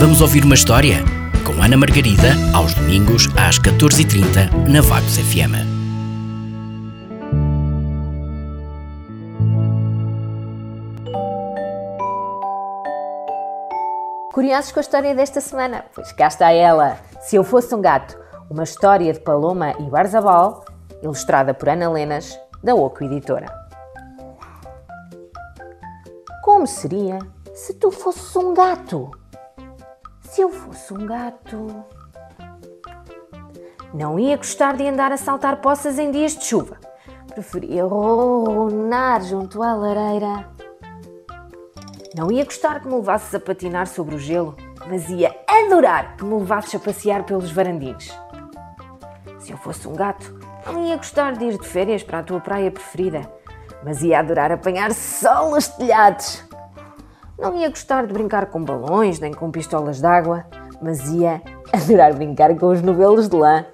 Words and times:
Vamos 0.00 0.22
ouvir 0.22 0.44
uma 0.44 0.54
história? 0.54 1.04
Com 1.44 1.62
Ana 1.62 1.76
Margarida, 1.76 2.28
aos 2.54 2.72
domingos, 2.72 3.28
às 3.36 3.58
14h30, 3.58 4.66
na 4.66 4.80
Vagos 4.80 5.18
FM. 5.18 5.52
Curiosos 14.32 14.72
com 14.72 14.78
a 14.78 14.80
história 14.80 15.14
desta 15.14 15.42
semana? 15.42 15.84
Pois 15.94 16.10
cá 16.12 16.28
está 16.28 16.50
ela. 16.50 16.98
Se 17.20 17.36
eu 17.36 17.44
fosse 17.44 17.74
um 17.74 17.82
gato, 17.82 18.18
uma 18.48 18.62
história 18.62 19.12
de 19.12 19.20
Paloma 19.20 19.72
e 19.80 19.82
Barzabal, 19.82 20.64
ilustrada 21.02 21.52
por 21.52 21.68
Ana 21.68 21.90
Lenas, 21.90 22.40
da 22.64 22.74
Oco 22.74 23.04
Editora. 23.04 23.54
Como 26.42 26.66
seria 26.66 27.18
se 27.52 27.74
tu 27.74 27.90
fosses 27.90 28.34
um 28.34 28.54
gato? 28.54 29.19
Se 30.30 30.42
eu 30.42 30.48
fosse 30.48 30.94
um 30.94 31.06
gato. 31.06 31.84
Não 33.92 34.16
ia 34.16 34.36
gostar 34.36 34.76
de 34.76 34.86
andar 34.86 35.10
a 35.10 35.16
saltar 35.16 35.56
poças 35.56 35.98
em 35.98 36.12
dias 36.12 36.36
de 36.36 36.44
chuva. 36.44 36.78
Preferia 37.34 37.84
ronronar 37.84 39.22
junto 39.24 39.60
à 39.60 39.74
lareira. 39.74 40.48
Não 42.16 42.30
ia 42.30 42.44
gostar 42.44 42.80
que 42.80 42.86
me 42.86 42.94
levasses 42.94 43.34
a 43.34 43.40
patinar 43.40 43.88
sobre 43.88 44.14
o 44.14 44.20
gelo, 44.20 44.56
mas 44.88 45.10
ia 45.10 45.34
adorar 45.48 46.16
que 46.16 46.24
me 46.24 46.38
levasses 46.38 46.76
a 46.76 46.78
passear 46.78 47.24
pelos 47.24 47.50
varandins. 47.50 48.16
Se 49.40 49.50
eu 49.50 49.58
fosse 49.58 49.88
um 49.88 49.94
gato, 49.94 50.38
não 50.64 50.86
ia 50.86 50.96
gostar 50.96 51.32
de 51.32 51.46
ir 51.46 51.58
de 51.58 51.66
férias 51.66 52.04
para 52.04 52.20
a 52.20 52.22
tua 52.22 52.40
praia 52.40 52.70
preferida, 52.70 53.28
mas 53.82 54.00
ia 54.00 54.20
adorar 54.20 54.52
apanhar 54.52 54.92
sol 54.92 55.50
nos 55.50 55.66
telhados. 55.66 56.49
Não 57.40 57.56
ia 57.56 57.70
gostar 57.70 58.06
de 58.06 58.12
brincar 58.12 58.46
com 58.46 58.62
balões 58.62 59.18
nem 59.18 59.32
com 59.32 59.50
pistolas 59.50 59.98
d'água, 59.98 60.44
mas 60.82 61.08
ia 61.08 61.40
adorar 61.72 62.12
brincar 62.14 62.54
com 62.58 62.66
os 62.66 62.82
novelos 62.82 63.30
de 63.30 63.36
lã. 63.36 63.64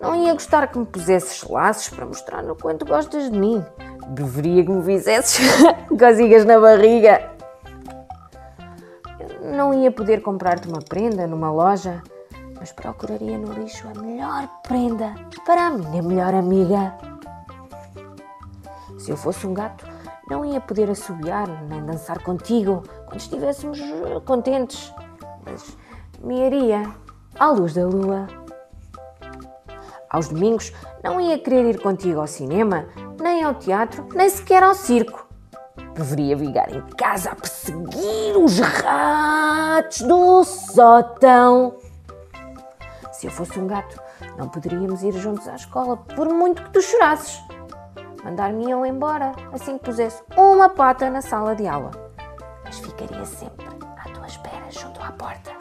Não 0.00 0.14
ia 0.16 0.32
gostar 0.32 0.66
que 0.68 0.78
me 0.78 0.86
pusesses 0.86 1.46
laços 1.46 1.90
para 1.90 2.06
mostrar 2.06 2.42
no 2.42 2.56
quanto 2.56 2.86
gostas 2.86 3.30
de 3.30 3.38
mim. 3.38 3.62
Deveria 4.08 4.64
que 4.64 4.70
me 4.70 4.82
fizesses 4.82 5.38
cozinhas 5.98 6.46
na 6.46 6.58
barriga. 6.58 7.30
Não 9.42 9.74
ia 9.74 9.92
poder 9.92 10.22
comprar-te 10.22 10.66
uma 10.66 10.80
prenda 10.80 11.26
numa 11.26 11.52
loja, 11.52 12.02
mas 12.58 12.72
procuraria 12.72 13.36
no 13.36 13.52
lixo 13.52 13.86
a 13.86 14.00
melhor 14.00 14.48
prenda 14.66 15.14
para 15.44 15.66
a 15.66 15.70
minha 15.70 16.02
melhor 16.02 16.32
amiga. 16.32 16.94
Se 18.98 19.10
eu 19.10 19.16
fosse 19.18 19.46
um 19.46 19.52
gato, 19.52 19.93
não 20.28 20.44
ia 20.44 20.60
poder 20.60 20.90
assobiar 20.90 21.48
nem 21.68 21.84
dançar 21.84 22.22
contigo 22.22 22.82
quando 23.06 23.20
estivéssemos 23.20 23.78
contentes, 24.24 24.92
mas 25.44 25.76
me 26.20 26.46
iria 26.46 26.82
à 27.38 27.50
luz 27.50 27.74
da 27.74 27.86
lua. 27.86 28.26
Aos 30.08 30.28
domingos 30.28 30.72
não 31.02 31.20
ia 31.20 31.38
querer 31.38 31.68
ir 31.68 31.82
contigo 31.82 32.20
ao 32.20 32.26
cinema, 32.26 32.86
nem 33.20 33.42
ao 33.42 33.54
teatro, 33.54 34.08
nem 34.14 34.28
sequer 34.28 34.62
ao 34.62 34.74
circo. 34.74 35.26
Preferia 35.92 36.36
ficar 36.36 36.72
em 36.74 36.82
casa 36.96 37.30
a 37.30 37.34
perseguir 37.34 38.36
os 38.36 38.58
ratos 38.58 40.02
do 40.02 40.44
sótão. 40.44 41.76
Se 43.12 43.26
eu 43.26 43.30
fosse 43.30 43.58
um 43.58 43.66
gato, 43.66 44.00
não 44.36 44.48
poderíamos 44.48 45.02
ir 45.02 45.12
juntos 45.12 45.46
à 45.48 45.54
escola, 45.54 45.96
por 45.96 46.28
muito 46.32 46.62
que 46.62 46.70
tu 46.70 46.82
chorasses. 46.82 47.40
Mandar-me-iam 48.24 48.86
embora 48.86 49.32
assim 49.52 49.76
que 49.76 49.84
pusesse 49.84 50.22
uma 50.34 50.70
pata 50.70 51.10
na 51.10 51.20
sala 51.20 51.54
de 51.54 51.66
aula. 51.66 51.90
Mas 52.64 52.78
ficaria 52.78 53.24
sempre 53.26 53.66
à 53.98 54.08
tua 54.08 54.26
espera 54.26 54.70
junto 54.70 55.00
à 55.02 55.12
porta. 55.12 55.52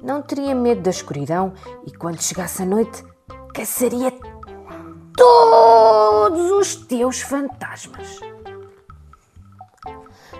Não 0.00 0.22
teria 0.22 0.54
medo 0.54 0.82
da 0.82 0.90
escuridão 0.90 1.52
e 1.84 1.90
quando 1.90 2.22
chegasse 2.22 2.62
a 2.62 2.66
noite, 2.66 3.04
caçaria 3.52 4.12
todos 5.16 6.50
os 6.52 6.76
teus 6.76 7.20
fantasmas. 7.20 8.20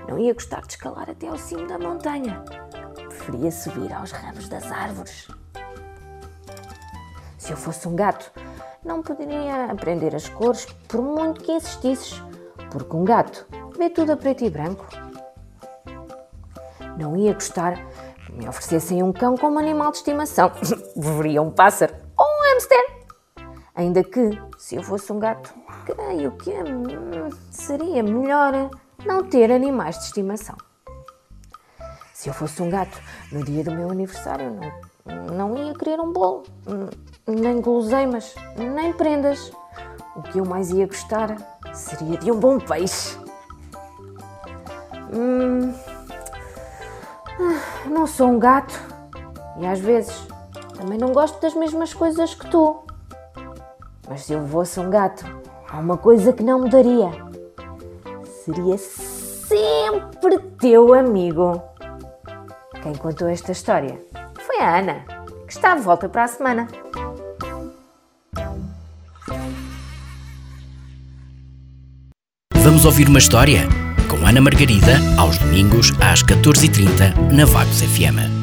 Não 0.08 0.16
ia 0.16 0.32
gostar 0.32 0.62
de 0.62 0.74
escalar 0.74 1.10
até 1.10 1.26
ao 1.26 1.36
cimo 1.36 1.66
da 1.66 1.78
montanha. 1.78 2.42
Preferia 2.94 3.50
subir 3.50 3.92
aos 3.92 4.12
ramos 4.12 4.48
das 4.48 4.70
árvores. 4.70 5.28
Se 7.36 7.52
eu 7.52 7.56
fosse 7.56 7.88
um 7.88 7.96
gato, 7.96 8.30
não 8.84 9.02
poderia 9.02 9.66
aprender 9.66 10.14
as 10.14 10.28
cores 10.28 10.66
por 10.86 11.02
muito 11.02 11.42
que 11.42 11.52
insistisses, 11.52 12.22
porque 12.70 12.96
um 12.96 13.04
gato 13.04 13.46
vê 13.76 13.90
tudo 13.90 14.12
a 14.12 14.16
preto 14.16 14.44
e 14.44 14.50
branco. 14.50 14.86
Não 16.96 17.16
ia 17.16 17.32
gostar 17.32 17.76
que 18.24 18.32
me 18.32 18.48
oferecessem 18.48 19.02
um 19.02 19.12
cão 19.12 19.36
como 19.36 19.58
animal 19.58 19.90
de 19.90 19.98
estimação. 19.98 20.50
Preferia 20.98 21.42
um 21.42 21.50
pássaro 21.50 21.94
ou 22.16 22.26
um 22.26 22.52
hamster. 22.52 22.98
Ainda 23.74 24.02
que, 24.02 24.30
se 24.58 24.74
eu 24.74 24.82
fosse 24.82 25.12
um 25.12 25.20
gato, 25.20 25.54
creio 25.86 26.32
que 26.32 26.50
hum, 26.50 27.30
seria 27.50 28.02
melhor 28.02 28.70
não 29.06 29.22
ter 29.22 29.52
animais 29.52 29.96
de 29.98 30.04
estimação. 30.06 30.56
Se 32.12 32.28
eu 32.28 32.34
fosse 32.34 32.60
um 32.60 32.68
gato, 32.68 33.00
no 33.30 33.44
dia 33.44 33.62
do 33.62 33.70
meu 33.70 33.90
aniversário, 33.90 34.58
não, 35.04 35.26
não 35.26 35.56
ia 35.56 35.72
querer 35.74 36.00
um 36.00 36.12
bolo, 36.12 36.42
nem 37.32 37.60
guloseimas, 37.60 38.34
nem 38.56 38.92
prendas. 38.92 39.52
O 40.16 40.22
que 40.22 40.38
eu 40.38 40.44
mais 40.44 40.70
ia 40.70 40.86
gostar 40.86 41.36
seria 41.72 42.18
de 42.18 42.30
um 42.32 42.38
bom 42.38 42.58
peixe. 42.58 43.16
Hum, 45.12 45.72
não 47.86 48.06
sou 48.06 48.28
um 48.28 48.38
gato 48.38 48.74
e 49.58 49.66
às 49.66 49.78
vezes 49.78 50.26
também 50.76 50.98
não 50.98 51.12
gosto 51.12 51.40
das 51.40 51.54
mesmas 51.54 51.92
coisas 51.92 52.34
que 52.34 52.48
tu. 52.50 52.76
Mas 54.08 54.22
se 54.22 54.32
eu 54.32 54.46
fosse 54.48 54.80
um 54.80 54.88
gato, 54.88 55.24
há 55.68 55.78
uma 55.78 55.96
coisa 55.96 56.32
que 56.32 56.42
não 56.42 56.60
me 56.60 56.70
daria. 56.70 57.10
Seria 58.44 58.78
sempre 58.78 60.38
teu 60.58 60.94
amigo. 60.94 61.62
Quem 62.82 62.94
contou 62.94 63.28
esta 63.28 63.52
história 63.52 64.00
foi 64.38 64.60
a 64.60 64.78
Ana, 64.78 65.04
que 65.46 65.52
está 65.52 65.74
de 65.74 65.82
volta 65.82 66.08
para 66.08 66.24
a 66.24 66.28
semana. 66.28 66.68
Vamos 72.78 72.92
ouvir 72.92 73.08
uma 73.08 73.18
história? 73.18 73.68
Com 74.06 74.24
Ana 74.24 74.40
Margarida, 74.40 75.00
aos 75.16 75.36
domingos, 75.36 75.92
às 75.98 76.22
14h30, 76.22 77.32
na 77.32 77.44
Vagos 77.44 77.82
FM. 77.82 78.37